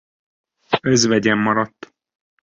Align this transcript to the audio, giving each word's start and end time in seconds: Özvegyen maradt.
Özvegyen 0.83 1.37
maradt. 1.37 1.91